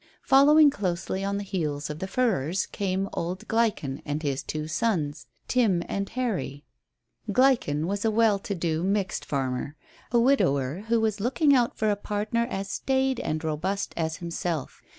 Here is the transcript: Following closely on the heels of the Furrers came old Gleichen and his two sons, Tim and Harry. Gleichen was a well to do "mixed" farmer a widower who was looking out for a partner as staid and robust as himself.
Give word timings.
Following 0.23 0.71
closely 0.71 1.23
on 1.23 1.37
the 1.37 1.43
heels 1.43 1.87
of 1.91 1.99
the 1.99 2.07
Furrers 2.07 2.65
came 2.65 3.07
old 3.13 3.47
Gleichen 3.47 4.01
and 4.03 4.23
his 4.23 4.41
two 4.41 4.67
sons, 4.67 5.27
Tim 5.47 5.83
and 5.87 6.09
Harry. 6.09 6.65
Gleichen 7.31 7.85
was 7.85 8.03
a 8.03 8.09
well 8.09 8.39
to 8.39 8.55
do 8.55 8.83
"mixed" 8.83 9.23
farmer 9.23 9.75
a 10.11 10.19
widower 10.19 10.85
who 10.87 10.99
was 10.99 11.19
looking 11.19 11.53
out 11.53 11.77
for 11.77 11.91
a 11.91 11.95
partner 11.95 12.47
as 12.49 12.67
staid 12.67 13.19
and 13.19 13.43
robust 13.43 13.93
as 13.95 14.15
himself. 14.17 14.81